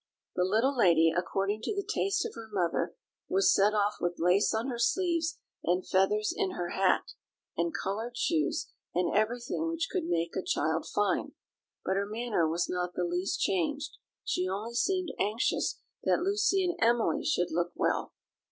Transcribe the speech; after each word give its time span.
The 0.35 0.43
little 0.43 0.75
lady, 0.75 1.13
according 1.15 1.61
to 1.61 1.75
the 1.75 1.87
taste 1.87 2.25
of 2.25 2.33
her 2.33 2.49
mother, 2.51 2.95
was 3.29 3.53
set 3.53 3.75
off 3.75 3.97
with 4.01 4.15
lace 4.17 4.51
on 4.51 4.67
her 4.67 4.79
sleeves 4.79 5.37
and 5.63 5.87
feathers 5.87 6.33
in 6.35 6.53
her 6.53 6.69
hat, 6.71 7.13
and 7.55 7.71
coloured 7.71 8.17
shoes, 8.17 8.71
and 8.95 9.15
everything 9.15 9.67
which 9.67 9.89
could 9.91 10.05
make 10.05 10.35
a 10.35 10.41
child 10.43 10.87
fine; 10.87 11.33
but 11.85 11.97
her 11.97 12.07
manner 12.07 12.49
was 12.49 12.67
not 12.67 12.95
the 12.95 13.03
least 13.03 13.41
changed; 13.41 13.97
she 14.25 14.47
only 14.49 14.73
seemed 14.73 15.11
anxious 15.19 15.79
that 16.03 16.23
Lucy 16.23 16.65
and 16.65 16.79
Emily 16.81 17.23
should 17.23 17.51
look 17.51 17.71
well. 17.75 18.11